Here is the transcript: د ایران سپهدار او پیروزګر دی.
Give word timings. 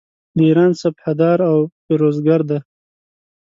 د 0.37 0.39
ایران 0.47 0.71
سپهدار 0.81 1.39
او 1.49 1.57
پیروزګر 1.85 2.39
دی. 2.49 2.59